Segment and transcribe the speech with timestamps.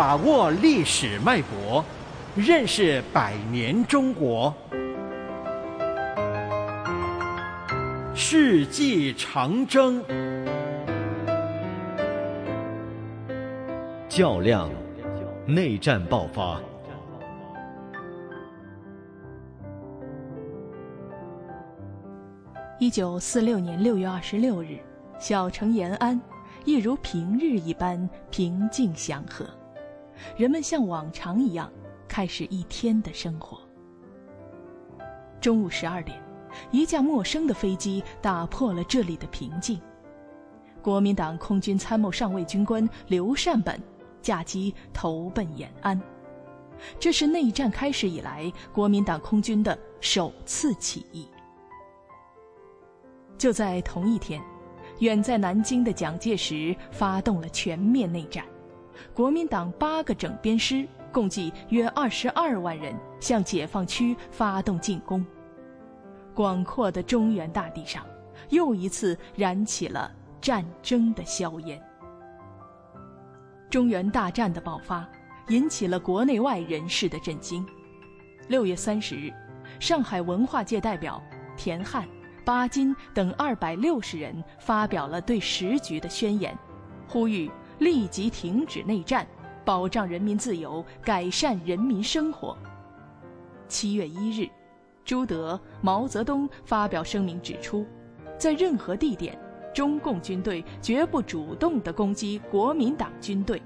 [0.00, 1.84] 把握历史脉搏，
[2.34, 4.50] 认识百年中国。
[8.14, 10.02] 世纪长征，
[14.08, 14.70] 较量，
[15.44, 16.58] 内战爆发。
[22.78, 24.78] 一九四六年六月二十六日，
[25.18, 26.18] 小城延安，
[26.64, 29.44] 一如平日一般平静祥和。
[30.36, 31.70] 人们像往常一样
[32.08, 33.60] 开始一天的生活。
[35.40, 36.20] 中午十二点，
[36.70, 39.80] 一架陌生的飞机打破了这里的平静。
[40.82, 43.80] 国民党空军参谋上尉军官刘善本
[44.22, 46.00] 驾机投奔延安，
[46.98, 51.28] 这是内战开始以来国民党空军的首次起义。
[53.38, 54.42] 就在同一天，
[54.98, 58.44] 远在南京的蒋介石发动了全面内战。
[59.14, 65.24] 国民党八个整编师，共计约二十二万人，向解放区发动进攻。
[66.34, 68.06] 广阔的中原大地上，
[68.48, 70.10] 又一次燃起了
[70.40, 71.80] 战争的硝烟。
[73.68, 75.06] 中原大战的爆发，
[75.48, 77.66] 引起了国内外人士的震惊。
[78.48, 79.32] 六月三十日，
[79.78, 81.22] 上海文化界代表
[81.56, 82.08] 田汉、
[82.44, 86.56] 巴金等二百六十人发表了对时局的宣言，
[87.06, 87.50] 呼吁。
[87.80, 89.26] 立即停止内战，
[89.64, 92.56] 保障人民自由，改善人民生活。
[93.68, 94.48] 七月一日，
[95.02, 97.86] 朱德、毛泽东发表声明指出，
[98.38, 99.38] 在任何地点，
[99.74, 103.62] 中共军队绝不主动地攻击国民党军队，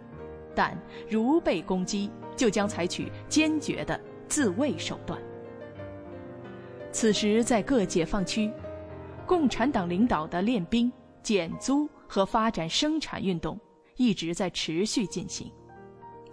[0.55, 0.79] 但
[1.11, 5.21] 如被攻击，就将采取坚决的自卫手段。
[6.93, 8.49] 此时，在各解放区，
[9.27, 13.59] 共产党领导的练兵、减租和发展生产运动。
[13.97, 15.51] 一直在持续进行，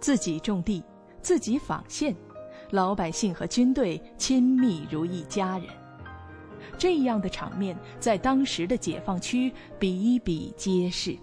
[0.00, 0.82] 自己种地，
[1.20, 2.14] 自己纺线，
[2.70, 5.68] 老百姓和军队亲密如一家人。
[6.78, 11.16] 这样的场面在当时的解放区比比皆是。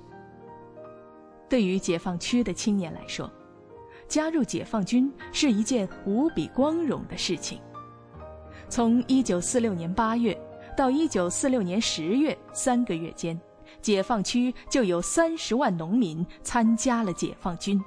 [1.49, 3.29] 对于解放区的青年来说，
[4.07, 7.59] 加入解放军是一件无比光荣的事情。
[8.69, 10.41] 从1946年8月
[10.77, 13.39] 到1946年10月三个月间。
[13.81, 17.81] 解放区就有三十万农民参加了解放军。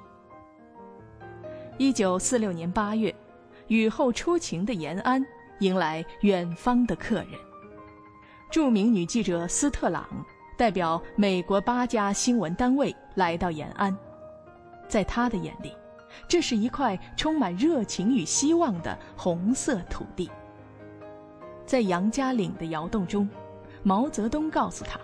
[1.77, 3.13] 一九四六年八月，
[3.67, 5.25] 雨后初晴的延安
[5.59, 7.29] 迎来远方的客人。
[8.51, 10.07] 著名女记者斯特朗
[10.55, 13.95] 代表美国八家新闻单位来到延安，
[14.87, 15.75] 在她的眼里，
[16.27, 20.29] 这是一块充满热情与希望的红色土地。
[21.65, 23.27] 在杨家岭的窑洞中，
[23.81, 24.99] 毛泽东告诉他。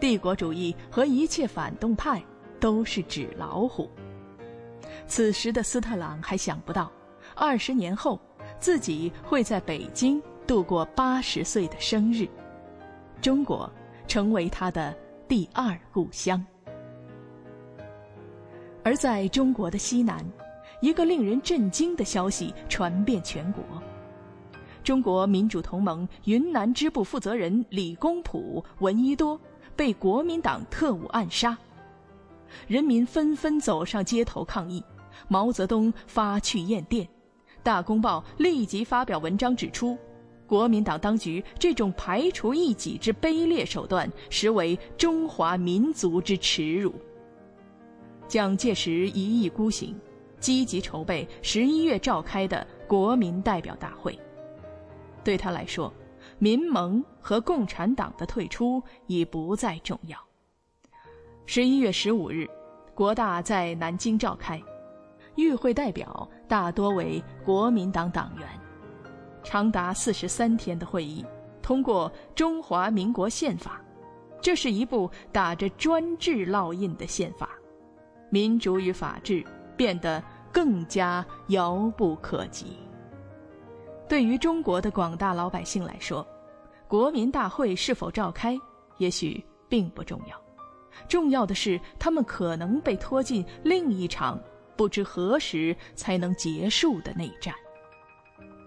[0.00, 2.22] 帝国主义和一切反动派
[2.58, 3.88] 都是纸老虎。
[5.06, 6.90] 此时的斯特朗还想不到，
[7.36, 8.18] 二十年后
[8.58, 12.26] 自己会在北京度过八十岁的生日，
[13.20, 13.70] 中国
[14.08, 14.96] 成为他的
[15.28, 16.44] 第二故乡。
[18.82, 20.24] 而在中国的西南，
[20.80, 23.62] 一个令人震惊的消息传遍全国：
[24.82, 29.38] 中国民主同盟云南支部负责人李公朴、闻一多。
[29.80, 31.56] 被国民党特务暗杀，
[32.66, 34.84] 人民纷纷走上街头抗议。
[35.26, 37.06] 毛泽东发去唁电，
[37.62, 39.96] 《大公报》立即发表文章指出，
[40.46, 46.92] 国民党当局这种排除异己之卑劣手段，实为中华民族之耻辱。
[48.28, 49.98] 蒋介石一意孤行，
[50.38, 54.18] 积极筹备十一月召开的国民代表大会。
[55.24, 55.90] 对他来说，
[56.42, 60.18] 民盟和共产党的退出已不再重要。
[61.44, 62.48] 十一月十五日，
[62.94, 64.60] 国大在南京召开，
[65.36, 68.48] 与会代表大多为国民党党员，
[69.44, 71.22] 长达四十三天的会议，
[71.60, 73.78] 通过《中华民国宪法》，
[74.40, 77.50] 这是一部打着专制烙印的宪法，
[78.30, 79.44] 民主与法治
[79.76, 82.78] 变得更加遥不可及。
[84.10, 86.26] 对于中国的广大老百姓来说，
[86.88, 88.58] 国民大会是否召开，
[88.98, 90.36] 也许并不重要，
[91.08, 94.36] 重要的是他们可能被拖进另一场
[94.74, 97.54] 不知何时才能结束的内战。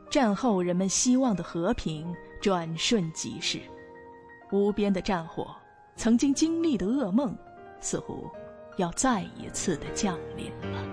[0.10, 3.60] 战后人们希望的和平转瞬即逝，
[4.50, 5.54] 无边的战火，
[5.98, 7.38] 曾经经历的噩梦，
[7.82, 8.32] 似乎
[8.78, 10.93] 要再一次的降临了。